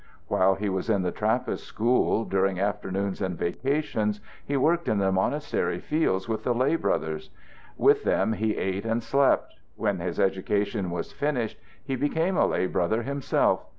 While 0.29 0.55
he 0.55 0.67
was 0.67 0.89
in 0.89 1.03
the 1.03 1.11
Trappist 1.11 1.63
school, 1.63 2.25
during 2.25 2.59
afternoons 2.59 3.21
and 3.21 3.37
vacations 3.37 4.19
he 4.43 4.57
worked 4.57 4.87
in 4.87 4.97
the 4.97 5.11
monastery 5.11 5.77
fields 5.79 6.27
with 6.27 6.43
the 6.43 6.55
lay 6.55 6.75
brothers. 6.75 7.29
With 7.77 8.03
them 8.03 8.33
he 8.33 8.57
ate 8.57 8.83
and 8.83 9.03
slept. 9.03 9.53
When 9.75 9.99
his 9.99 10.19
education 10.19 10.89
was 10.89 11.11
finished 11.13 11.59
he 11.83 11.95
became 11.95 12.35
a 12.35 12.47
lay 12.47 12.65
brother 12.65 13.03
himself. 13.03 13.63